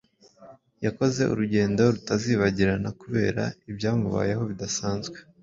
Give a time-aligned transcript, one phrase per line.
[0.85, 5.17] yakoze urugendo rutazibagirana kubera ibyamubayeho bidasanzwe